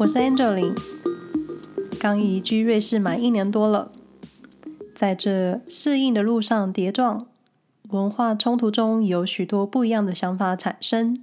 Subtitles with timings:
[0.00, 0.74] 我是 Angeline，
[2.00, 3.92] 刚移居瑞士满一年多了，
[4.94, 7.26] 在这适应的路上跌撞，
[7.90, 11.22] 文化冲突中有许多不一样的想法产生。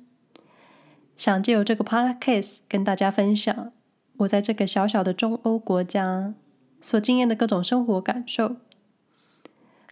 [1.18, 3.72] 想借由这个 podcast 跟大家分享
[4.18, 6.36] 我在这个小小的中欧国家
[6.80, 8.58] 所经验的各种生活感受。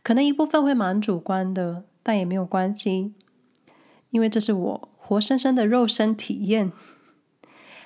[0.04, 3.16] 可能一部分会蛮主观的，但也没有关系，
[4.12, 6.72] 因为这是我活生生的肉身体验。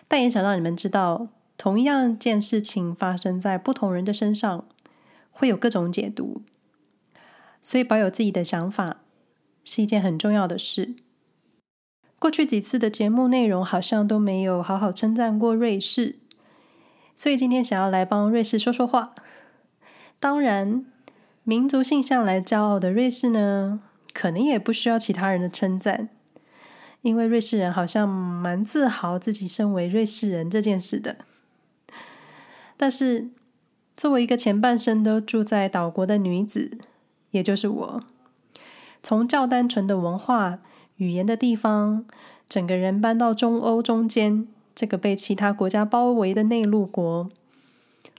[0.09, 4.65] 但也想让你们知道，同样件事情发生在不同人的身上，
[5.31, 6.41] 会有各种解读。
[7.61, 8.97] 所以保有自己的想法
[9.63, 10.95] 是一件很重要的事。
[12.19, 16.17] 过去几次的节目内容好像都没有好好称赞过瑞士，
[17.15, 19.15] 所以今天想要来帮瑞士说说话。
[20.19, 20.85] 当然。
[21.43, 23.81] 民族性向来骄傲的瑞士呢，
[24.13, 26.09] 可能也不需要其他人的称赞，
[27.01, 31.17] 因为瑞士人好像蛮自豪自己身为瑞士人这件事的。
[32.77, 33.29] 但是，
[33.97, 36.77] 作为一个前半生都住在岛国的女子，
[37.31, 38.03] 也就是我，
[39.03, 40.59] 从较单纯的文化
[40.97, 42.05] 语言的地方，
[42.47, 47.29] 整个人搬到中欧中间这个被其他国家包围的内陆国，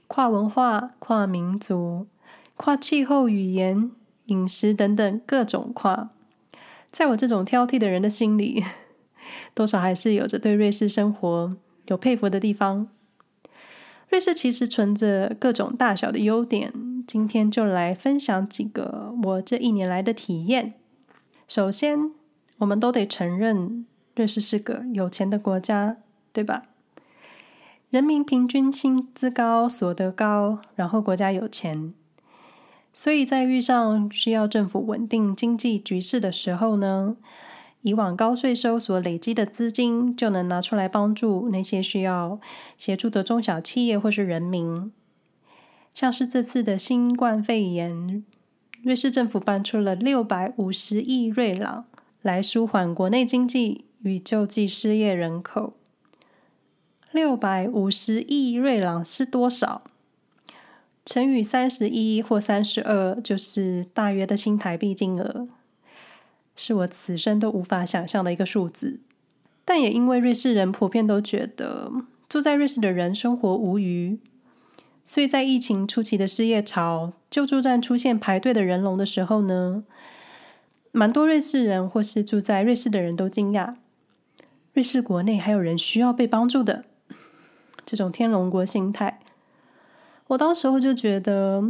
[0.07, 2.07] 跨文化、跨民族。
[2.57, 3.89] 跨气候、语言、
[4.25, 6.11] 饮食等等各种跨，
[6.91, 8.63] 在我这种挑剔的人的心里，
[9.55, 11.55] 多少还是有着对瑞士生活
[11.87, 12.89] 有佩服的地方。
[14.09, 16.73] 瑞士其实存着各种大小的优点，
[17.07, 20.73] 今天就来分享几个我这一年来的体验。
[21.47, 22.11] 首先，
[22.57, 25.95] 我们都得承认，瑞士是个有钱的国家，
[26.33, 26.63] 对吧？
[27.89, 31.93] 人民平均薪资高，所得高，然后国家有钱。
[32.93, 37.15] 所以在遇上需要政府稳定经济局势的时候呢，
[37.81, 42.39] 以往高税收所累积的资金就能拿出来帮助那些需要
[42.77, 44.91] 协助的中小企业或是人民。
[45.93, 48.23] 像是这次的新冠肺炎，
[48.83, 51.85] 瑞士政府搬出了六百五十亿瑞郎
[52.21, 55.73] 来舒缓国内经济与救济失业人口。
[57.11, 59.81] 六百五十亿瑞郎是多少？
[61.03, 65.47] 乘以三十一或三十二，就是大约的新台币金额，
[66.55, 68.99] 是我此生都无法想象的一个数字。
[69.65, 71.91] 但也因为瑞士人普遍都觉得
[72.29, 74.19] 住在瑞士的人生活无虞，
[75.03, 79.83] 所以在疫情初期的失业潮、救助站出现排队的人龙的时候呢，
[80.91, 83.75] 蛮多瑞士人或是住在瑞士的人都惊讶，
[84.73, 86.85] 瑞士国内还有人需要被帮助的，
[87.85, 89.19] 这种天龙国心态。
[90.31, 91.67] 我当时候就觉得，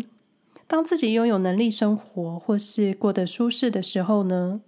[0.68, 4.62] 当自己拥有能力生活或是过得舒适的时候呢，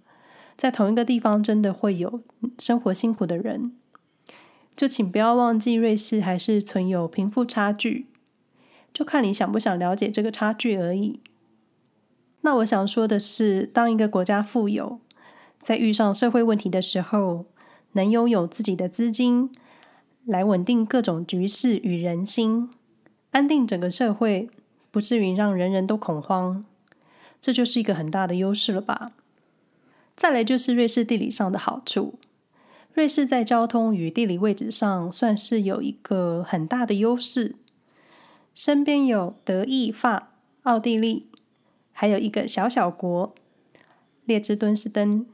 [0.58, 2.22] 在同一个地方真的会有
[2.58, 3.74] 生活辛苦的人。
[4.76, 8.08] 就请不要忘记，瑞士还是存有贫富差距，
[8.92, 11.20] 就看你想不想了解这个差距而已。
[12.42, 15.00] 那我想说的是，当一个国家富有，
[15.62, 17.46] 在遇上社会问题的时候，
[17.92, 19.52] 能拥有自己的资金
[20.26, 22.72] 来稳定各种局势与人心。
[23.34, 24.48] 安定整个社会，
[24.92, 26.64] 不至于让人人都恐慌，
[27.42, 29.12] 这就是一个很大的优势了吧？
[30.16, 32.14] 再来就是瑞士地理上的好处，
[32.94, 37.56] 瑞士在交通与地理位置上算是有一个很大的优势，
[38.54, 41.26] 身边有德意、法、奥地利，
[41.92, 43.34] 还有一个小小国
[44.26, 45.26] 列支敦士登，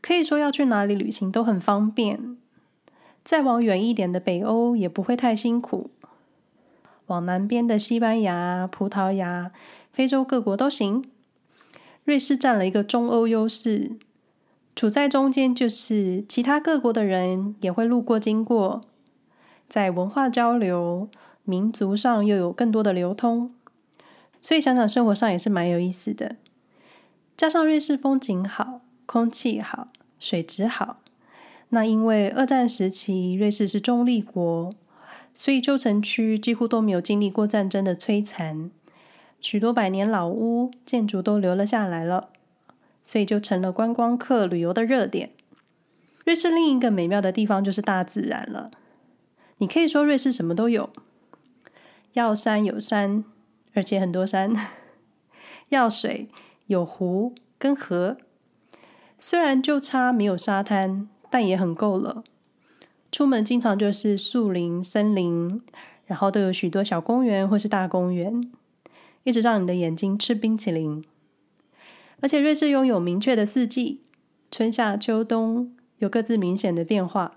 [0.00, 2.36] 可以说要去哪里旅行都很方便。
[3.22, 5.92] 再往远一点的北欧也不会太辛苦。
[7.12, 9.52] 往南边的西班牙、葡萄牙、
[9.92, 11.04] 非洲各国都行。
[12.04, 13.98] 瑞士占了一个中欧优势，
[14.74, 18.80] 处在中间，就是其他各国的人也会路过经过，
[19.68, 21.10] 在文化交流、
[21.44, 23.54] 民族上又有更多的流通，
[24.40, 26.36] 所以想想生活上也是蛮有意思的。
[27.36, 29.88] 加上瑞士风景好、空气好、
[30.18, 30.96] 水质好，
[31.68, 34.74] 那因为二战时期瑞士是中立国。
[35.34, 38.70] 所以旧城区几乎都没有经历过战争的摧残，
[39.40, 42.28] 许多百年老屋建筑都留了下来了，
[43.02, 45.30] 所以就成了观光客旅游的热点。
[46.24, 48.70] 瑞士另一个美妙的地方就是大自然了，
[49.58, 50.90] 你可以说瑞士什么都有，
[52.12, 53.24] 要山有山，
[53.74, 54.54] 而且很多山；
[55.70, 56.28] 要水
[56.66, 58.16] 有湖跟河，
[59.18, 62.22] 虽然就差没有沙滩，但也很够了。
[63.12, 65.60] 出门经常就是树林、森林，
[66.06, 68.50] 然后都有许多小公园或是大公园，
[69.24, 71.04] 一直让你的眼睛吃冰淇淋。
[72.22, 74.00] 而且瑞士拥有明确的四季，
[74.50, 77.32] 春夏秋冬有各自明显的变化。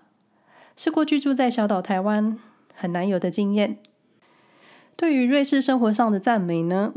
[0.77, 2.39] 试过居住在小岛台湾，
[2.74, 3.78] 很难有的经验。
[4.95, 6.94] 对于瑞士生活上的赞美呢，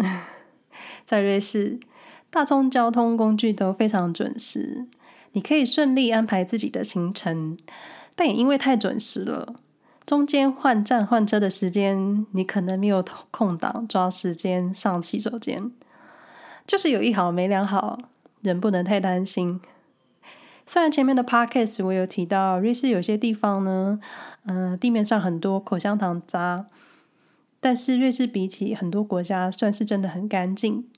[1.05, 1.81] 在瑞士，
[2.31, 4.87] 大众交通工具都非常准时，
[5.33, 7.59] 你可以顺利安排自己的行程。
[8.19, 9.55] 但也因为太准时了，
[10.05, 15.71] 中间换站换车的时间，你可能没有空档抓时间上洗手间。
[16.67, 17.97] 就是有一好没两好，
[18.41, 19.61] 人不能太担心。
[20.67, 24.01] 虽然前面的 podcast 我有提到，瑞士有些地方呢，
[24.47, 26.67] 嗯、地面上很多口香糖渣，
[27.61, 30.89] 但是瑞士比起很多国家，算是真的很干净。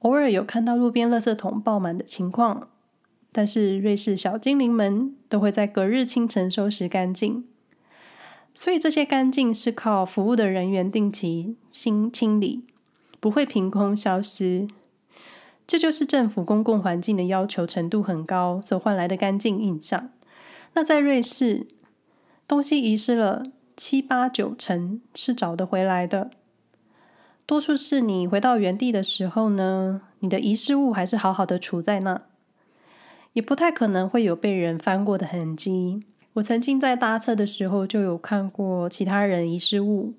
[0.00, 2.68] 偶尔有看到路边垃圾桶爆满的情况，
[3.32, 7.44] 但是瑞士小精灵们都会在隔日清晨收拾干净。
[8.54, 12.64] 所以这些干净是靠服务的人员定期新清理，
[13.20, 14.66] 不会凭空消失。
[15.66, 20.10] 这就是政府公共环境的要求程度很高所换来的干净印象。
[20.72, 21.66] 那在瑞士，
[22.48, 23.44] 东西遗失了
[23.76, 26.30] 七八九成是找得回来的，
[27.46, 32.22] 多数是你回到原地的时候呢，你的遗失物还是好好的储在那，
[33.38, 36.02] 也不太可能会有被人翻过的痕迹。
[36.32, 40.14] 我曾经在搭车的时候就有看过其他人遗失物，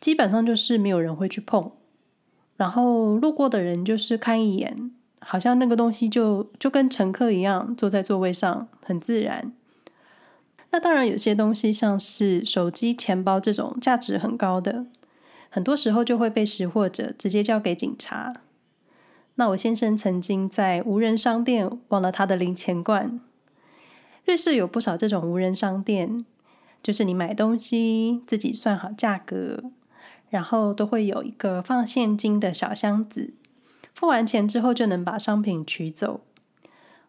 [0.00, 1.70] 基本上就是没有人会去碰。
[2.56, 4.90] 然后路过的人就是看一眼，
[5.20, 9.52] 好像那个东西就就跟乘客一样坐在座位上，很自然。
[10.72, 14.86] 那当然，有些东西像是手机、钱包这种价值很高的，
[15.48, 18.32] 很多时候就会被拾获者直接交给警察。
[19.34, 23.20] 那我先生曾经在无人商店忘了他的零钱罐。
[24.24, 26.24] 瑞士有不少这种无人商店，
[26.82, 29.70] 就是你买东西自己算好价格。
[30.30, 33.34] 然后都会有一个放现金的小箱子，
[33.92, 36.22] 付完钱之后就能把商品取走。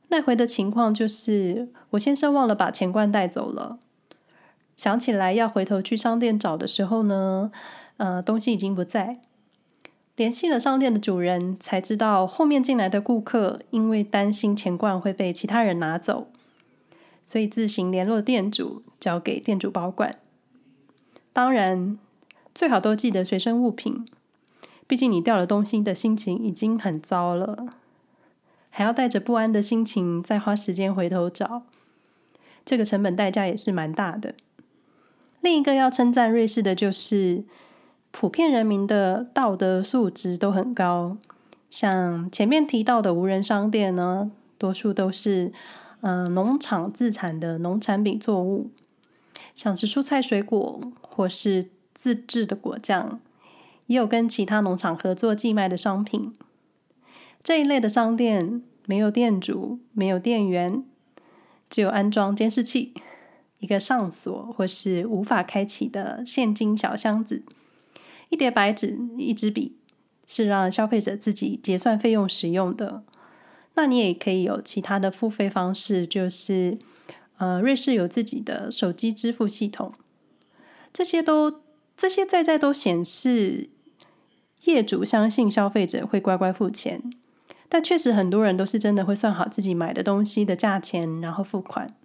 [0.10, 3.80] 那回的情况就是，我先生忘了把钱罐带走了，
[4.76, 7.50] 想起来要回头去商店找的时候呢，
[7.96, 9.22] 呃，东西已经不在。
[10.16, 16.28] 联系了商店的主人，才知道后面进来的顾客因为担心钱罐会被其他人拿走，
[17.26, 20.18] 所以自行联络店主，交给店主保管。
[21.32, 21.98] 当然。
[22.56, 24.06] 最好都记得随身物品，
[24.86, 27.70] 毕竟你掉了东西的心情已经很糟了，
[28.70, 31.64] 还要带着不安的心情再花时间回头找，
[32.64, 34.36] 这个成本代价也是蛮大的。
[35.42, 37.44] 另一个要称赞瑞士的就是，
[38.14, 41.18] 普遍人民的道德素质都很高，
[41.70, 45.52] 像前面提到的无人商店呢，多数都是
[46.00, 48.70] 嗯、呃、农场自产的农产品作物，
[49.54, 51.70] 像是蔬菜水果或是。
[51.96, 53.22] 自制的果酱，
[53.86, 56.34] 也有跟其他农场合作寄卖的商品。
[57.42, 60.84] 这一类的商店没有店主，没有店员，
[61.70, 62.94] 只有安装监视器、
[63.60, 67.44] 一个上锁或是无法开启的现金小箱子、
[68.34, 69.76] 一叠白纸、一支笔，
[70.26, 73.04] 是让消费者自己结算费用使用的。
[73.76, 76.80] 那你也可以有其他的付费方式，就是
[77.38, 79.94] 呃，瑞士有自己的手机支付系统，
[80.92, 81.62] 这些都。
[81.96, 83.70] 这些在在都显示，
[84.64, 87.00] 业主相信消费者会乖乖付钱，
[87.70, 91.96] 但确实很多人都是真的会算好自己买的东西的价钱，然后付款。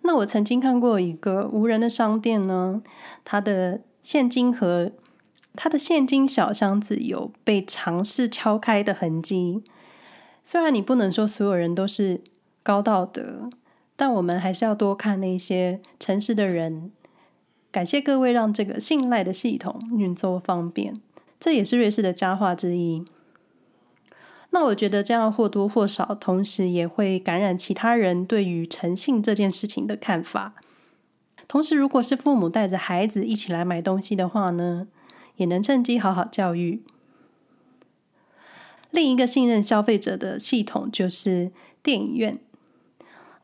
[0.00, 2.82] 那我曾经看过一个无人的商店呢，
[3.22, 4.92] 它的现金盒，
[5.54, 9.62] 他的现金小箱子有被尝试敲开的痕迹。
[10.42, 12.22] 虽然你不能说所有人都是
[12.62, 13.50] 高道德，
[13.96, 16.90] 但我们还是要多看那些诚实的人。
[17.70, 21.00] 感谢各位让这个信赖的系统运作方便，
[21.38, 23.04] 这也是瑞士的佳话之一。
[24.50, 30.54] 那我觉得这样或多或少，同时也会感染其他人对于诚信这件事情的看法。
[31.46, 34.88] 同时，如果是父母带着孩子一起来买东西的话呢，
[35.40, 36.82] 也能趁机好好教育。
[38.90, 41.50] 另一个信任消费者的系统就是
[41.82, 42.38] 电影院。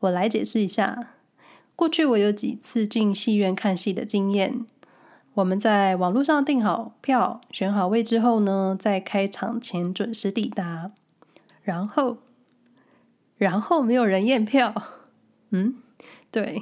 [0.01, 1.13] 我来解释一下。
[1.75, 4.65] 过去我有几次进戏院看戏的经验。
[5.33, 10.91] 我们在网络上订好票、选好位之后呢，在开场前准时抵达。
[11.63, 12.17] 然后，
[13.37, 14.73] 然后没有人验票。
[15.49, 15.77] 嗯，
[16.31, 16.61] 对，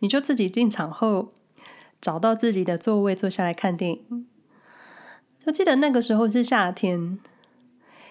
[0.00, 1.32] 你就自己进场后
[2.00, 4.26] 找到自己的座位坐下来看电影。
[5.46, 7.20] 我记得那个时候是夏天，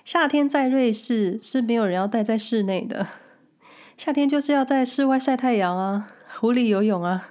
[0.05, 3.07] 夏天在瑞士是没有人要待在室内的，
[3.97, 6.07] 夏天就是要在室外晒太阳啊。
[6.39, 7.29] 湖里游泳啊？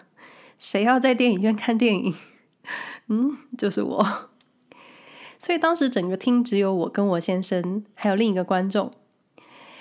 [0.59, 2.15] 谁要在电影院看电影？
[3.09, 4.31] 嗯，就是我。
[5.39, 8.91] 所以当时整个厅只有我跟我先生，还有另一个观众。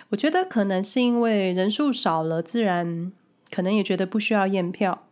[0.10, 3.12] 我觉得可能是因为人数少了，自然
[3.54, 5.06] 可能也觉得不需要验票。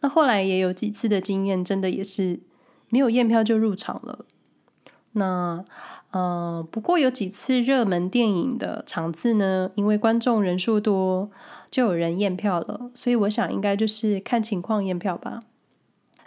[0.00, 2.40] 那后来也有几次的经验，真的也是
[2.90, 4.26] 没有验票就入场了。
[5.12, 5.64] 那
[6.10, 11.30] 呃，不过有几次热门电影的场次呢，因为观众人数多，
[11.70, 12.90] 就有人验票了。
[12.94, 15.42] 所以我想应该就是看情况验票吧。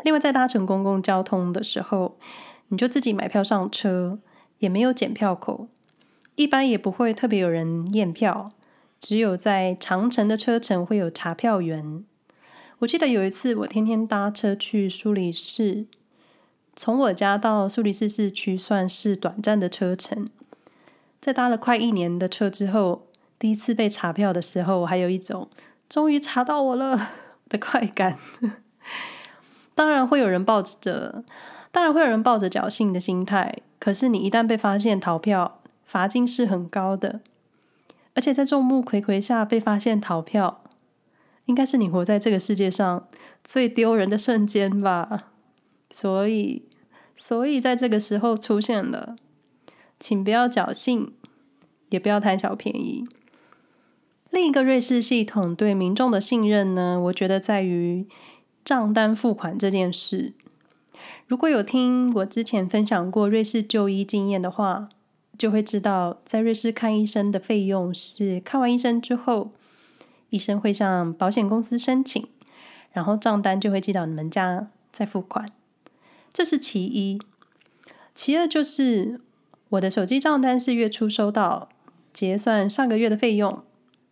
[0.03, 2.17] 另外，在搭乘公共交通的时候，
[2.67, 4.19] 你就自己买票上车，
[4.59, 5.67] 也没有检票口，
[6.35, 8.51] 一般也不会特别有人验票，
[8.99, 12.03] 只有在长程的车程会有查票员。
[12.79, 15.85] 我记得有一次，我天天搭车去苏黎世。
[16.75, 20.29] 从我家到苏黎世市区算是短暂的车程，
[21.21, 23.07] 在搭了快一年的车之后，
[23.39, 25.47] 第一次被查票的时候，我还有一种
[25.87, 27.11] 终于查到我了
[27.47, 28.17] 的快感。
[29.73, 31.23] 当然会有人抱着，
[31.71, 33.59] 当然会有人抱着侥幸的心态。
[33.79, 37.21] 可是你一旦被发现逃票，罚金是很高的，
[38.15, 40.63] 而且在众目睽睽下被发现逃票，
[41.45, 43.07] 应该是你活在这个世界上
[43.43, 45.31] 最丢人的瞬间吧。
[45.97, 46.61] 所以，
[47.15, 49.15] 所以在这个时候出现了，
[49.97, 51.13] 请不要侥幸，
[51.87, 53.07] 也不要贪小便宜。
[54.29, 58.05] 另一个瑞士系统对民众的信任呢，我觉得在于
[58.65, 60.33] 账单付款这件事。
[61.27, 64.89] 如果有听我之前分享过瑞士就医经验的话，
[65.37, 69.51] 就会知道，在瑞士看医生的费用是看完医生之后，
[70.29, 72.27] 医生会向保险公司申请，
[72.91, 75.49] 然后账单就会寄到你们家再付款。
[76.35, 77.17] 这是其一，
[78.13, 79.21] 其二就是
[79.69, 81.69] 我的手机账单是月初收到，
[82.11, 83.63] 结算上个月的费用，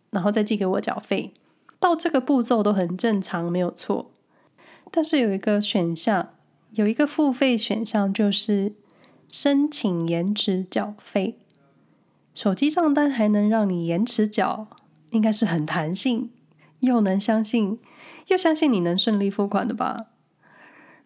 [0.08, 1.34] 然后再寄给我缴费。
[1.78, 4.10] 到这个步骤都很正常，没有错。
[4.90, 6.30] 但是有一个选项，
[6.70, 8.72] 有一个付费选项，就是
[9.28, 11.36] 申请延迟缴费。
[12.32, 14.68] 手机账单还能让你延迟缴，
[15.10, 16.30] 应该是很弹性，
[16.80, 17.78] 又能相信，
[18.28, 20.06] 又相信你能顺利付款的吧。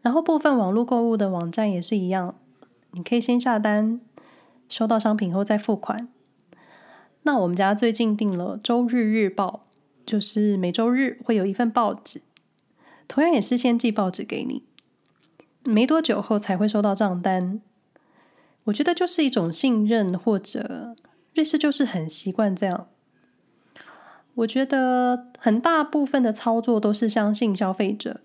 [0.01, 2.37] 然后部分网络购物的网站也是一样，
[2.93, 4.01] 你可以先下单，
[4.69, 6.09] 收到商品后再付款。
[7.23, 9.67] 那我们家最近订了周日日报，
[10.07, 12.23] 就是每周日会有一份报纸，
[13.07, 14.63] 同样也是先寄报纸给你，
[15.65, 17.61] 没多久后才会收到账单。
[18.65, 20.95] 我觉得就是一种信任，或者
[21.35, 22.89] 瑞士就是很习惯这样。
[24.35, 28.21] 我觉得很大部分的操作都是相信消费者。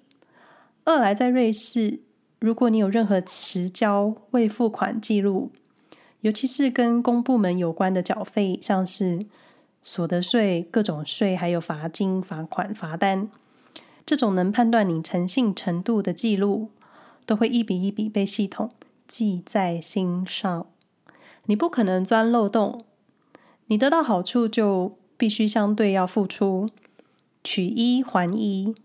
[0.86, 2.02] 二来，在瑞士，
[2.40, 5.50] 如果你有任何迟交未付款记录，
[6.20, 9.25] 尤其是跟公部门有关的缴费，像是
[9.82, 13.30] 所得税、各种税，还有罚金、罚款、罚单，
[14.06, 16.70] 这种能判断你诚信程度的记录，
[17.25, 18.70] 都会一笔一笔被系统
[19.08, 20.68] 记在心上。
[21.46, 22.84] 你不可能钻漏洞，
[23.68, 26.68] 你得到好处就必须相对要付出，
[27.42, 28.75] 取一还一。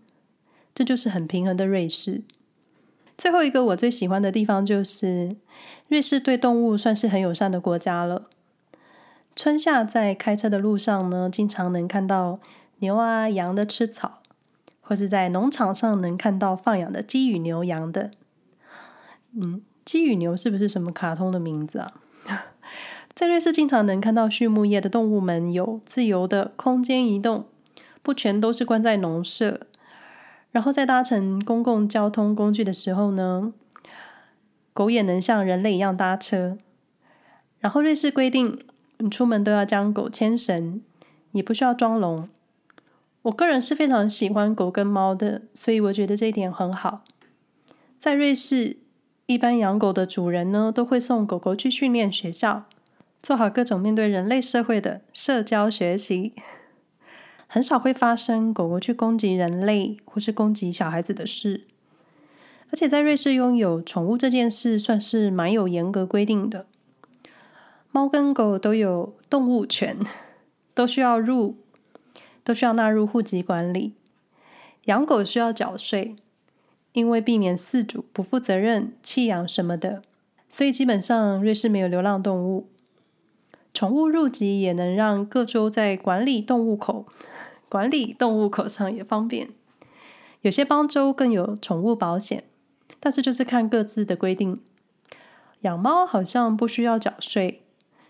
[0.79, 2.21] 这就是很平衡的瑞士。
[3.17, 5.35] 最后一个我最喜欢的地方就是，
[5.89, 8.29] 瑞士对动物算是很友善的国家了。
[9.35, 12.39] 春夏在开车的路上呢，经常能看到
[12.77, 14.21] 牛啊、羊的吃草，
[14.79, 18.11] 或是在农场上能看到放养的鸡与牛、羊的。
[19.33, 21.93] 嗯，鸡与牛是不是什么卡通的名字啊？
[23.13, 27.47] 在瑞士经常能看到畜牧业的动物们有自由的空间移动，
[28.01, 29.67] 不全都是关在农舍。
[30.51, 33.53] 然后在搭乘公共交通工具的时候呢，
[34.73, 36.57] 狗也能像人类一样搭车。
[37.59, 38.59] 然后瑞士规定，
[38.97, 40.81] 你出门都要将狗牵绳，
[41.33, 42.27] 也不需要装笼。
[43.23, 47.03] 我个人是非常喜欢狗跟猫的，所以我觉得这一点很好。
[47.97, 48.77] 在瑞士，
[49.25, 52.63] 一般养狗的主人呢，都会送狗狗去训练学校，
[53.21, 56.33] 做好各种面对人类社会的社交学习。
[57.51, 61.65] 很少会发生狗狗去攻击人类或是攻击小孩子的事，
[62.71, 66.67] 而且在瑞士拥有宠物这件事算是蛮有严格规定的。
[67.91, 69.97] 猫跟狗都有动物权，
[70.75, 71.57] 都需要入，
[72.43, 73.93] 都需要纳入户籍管理。
[74.85, 76.15] 养狗需要缴税，
[76.93, 80.03] 因为避免饲主不负责任弃养什么的，
[80.47, 82.67] 所以基本上瑞士没有流浪动物。
[83.73, 87.05] 宠物入籍也能让各州在管理动物口。
[87.69, 89.49] 管理动物口上也方便，
[90.41, 92.43] 有些邦州更有宠物保险，
[92.99, 94.59] 但是就是看各自的规定。
[95.61, 97.61] 养猫好像不需要缴税，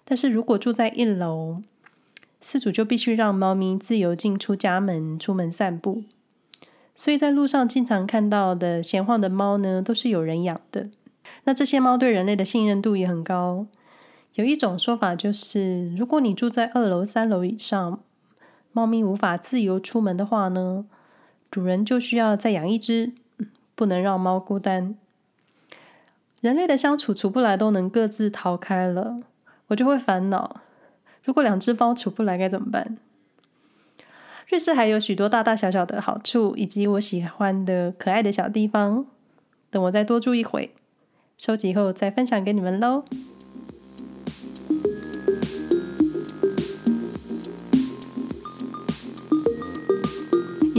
[0.06, 1.62] 但是如果住在一楼，
[2.42, 6.04] 饲主就必须让猫咪自由进出家门、出门散步。
[6.96, 10.90] 所以在路上经常看到的闲晃的猫呢，都是有人养的。
[11.44, 13.68] 那这些猫对人类的信任度也很高。
[14.36, 18.00] 有一种说法就是，如果你住在二楼、三楼以上，
[18.72, 20.86] 猫咪无法自由出门的话呢，
[21.50, 23.14] 主人就需要再养一只，
[23.76, 24.96] 不能让猫孤单。
[26.42, 29.20] 人类的相处处不来，都能各自逃开了，
[29.68, 30.62] 我就会烦恼：
[31.24, 32.98] 如果两只猫处不来该怎么办？
[34.48, 39.06] 瑞士还有许多大大小小的好处，以及我喜欢的可爱的小地方。
[39.70, 40.74] 等我再多住一会，
[41.38, 43.04] 收集后再分享给你们喽。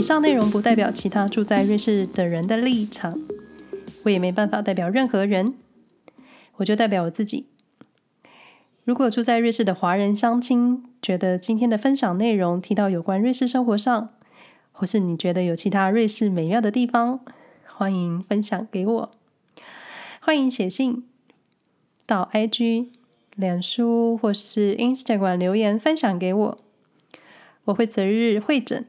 [0.01, 3.13] 以上内容不代表其他住在瑞士的人的立场，
[4.03, 5.53] 我也没办法代表任何人，
[6.55, 7.45] 我就代表我自己。
[8.83, 14.09] 如果住在瑞士的华人乡亲觉得今天的分享内容提到有关瑞士生活上，
[14.71, 17.19] 或是你觉得有其他瑞士美妙的地方，
[17.67, 19.11] 欢迎分享给我。
[20.19, 21.03] 欢迎写信
[22.07, 22.87] 到 IG、
[23.35, 26.57] 脸书或是 Instagram 留言分享给我，
[27.65, 28.87] 我会择日会诊。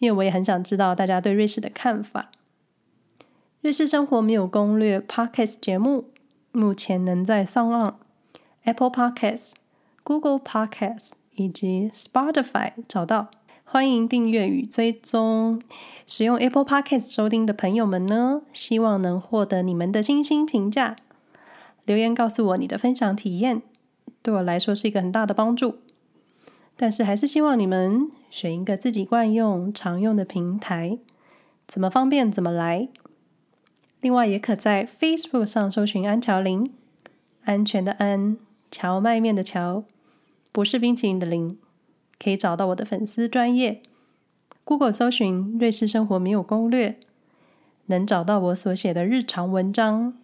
[0.00, 2.32] 因为我也很想知道大家对瑞士的看法。
[3.60, 6.06] 瑞士生活没有攻略 Podcast 节目，
[6.50, 7.94] 目前能在 SoundOn、
[8.64, 9.52] Apple Podcast、
[10.02, 13.30] Google Podcast 以及 Spotify 找到。
[13.64, 15.62] 欢迎订阅与追踪。
[16.04, 20.96] 使用 Apple Podcast 收听的朋友们呢，希望能获得你们的星星评价，
[21.84, 23.62] 留言告诉我你的分享体验，
[24.22, 25.76] 对我来说是一个很大的帮助。
[26.82, 30.96] 但是还是希望你们选一个自己惯用、常用的平台，
[31.68, 32.88] 怎么方便怎么来。
[34.00, 36.72] 另外，也可在 Facebook 上搜寻“安乔林”，
[37.44, 38.38] 安全的安，
[38.70, 39.84] 荞麦面的荞，
[40.52, 41.58] 不是冰淇淋的淋，
[42.18, 43.82] 可以找到我的粉丝专业。
[44.64, 46.98] Google 搜寻“瑞士生活没有攻略”，
[47.88, 50.14] 能找到我所写的日常文章。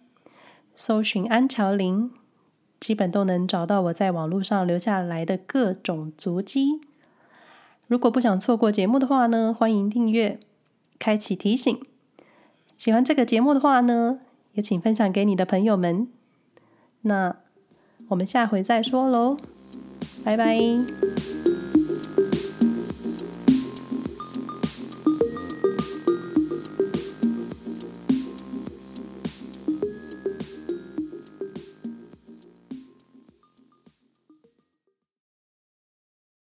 [0.73, 2.11] 搜寻“安乔林”。
[2.79, 6.81] 基本都能找到我在网络上留下来的各种足迹。
[7.87, 10.39] 如果不想错过节目的话呢，欢迎订阅，
[10.99, 11.79] 开启提醒。
[12.77, 14.19] 喜欢这个节目的话呢，
[14.53, 16.07] 也请分享给你的朋友们。
[17.01, 17.37] 那
[18.09, 19.37] 我们下回再说喽，
[20.23, 21.16] 拜拜。